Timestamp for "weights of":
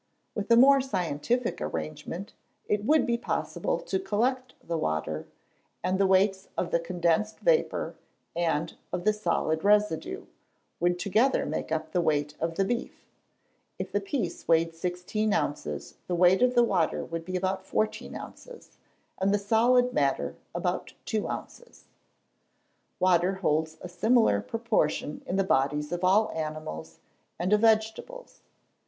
6.07-6.71